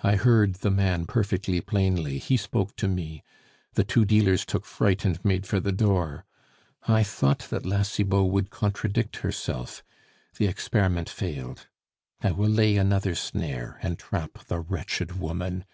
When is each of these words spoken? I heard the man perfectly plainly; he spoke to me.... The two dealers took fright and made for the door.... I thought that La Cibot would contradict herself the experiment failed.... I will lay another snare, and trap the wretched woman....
I 0.00 0.16
heard 0.16 0.54
the 0.56 0.70
man 0.72 1.06
perfectly 1.06 1.60
plainly; 1.60 2.18
he 2.18 2.36
spoke 2.36 2.74
to 2.74 2.88
me.... 2.88 3.22
The 3.74 3.84
two 3.84 4.04
dealers 4.04 4.44
took 4.44 4.64
fright 4.64 5.04
and 5.04 5.24
made 5.24 5.46
for 5.46 5.60
the 5.60 5.70
door.... 5.70 6.24
I 6.88 7.04
thought 7.04 7.46
that 7.50 7.64
La 7.64 7.82
Cibot 7.82 8.32
would 8.32 8.50
contradict 8.50 9.18
herself 9.18 9.84
the 10.38 10.48
experiment 10.48 11.08
failed.... 11.08 11.68
I 12.20 12.32
will 12.32 12.50
lay 12.50 12.78
another 12.78 13.14
snare, 13.14 13.78
and 13.80 13.96
trap 13.96 14.44
the 14.48 14.58
wretched 14.58 15.20
woman.... 15.20 15.64